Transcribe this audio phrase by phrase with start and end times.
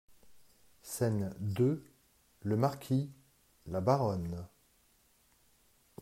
[0.81, 1.85] SCÈNE deux
[2.41, 3.09] LE MARQUIS,
[3.67, 4.47] LA BARONNE.